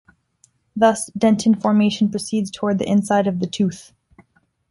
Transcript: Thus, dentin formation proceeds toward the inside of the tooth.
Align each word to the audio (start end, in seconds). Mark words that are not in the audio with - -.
Thus, 0.75 1.11
dentin 1.15 1.61
formation 1.61 2.09
proceeds 2.09 2.49
toward 2.49 2.79
the 2.79 2.89
inside 2.89 3.27
of 3.27 3.39
the 3.39 3.45
tooth. 3.45 3.93